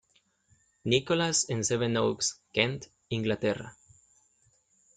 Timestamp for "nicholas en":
0.83-1.63